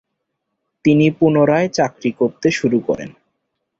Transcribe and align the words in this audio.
তিনি 0.85 1.05
পুনরায় 1.11 1.69
চাকরি 1.69 2.11
করতে 2.11 2.47
শুরু 2.51 2.79
করেন। 2.79 3.09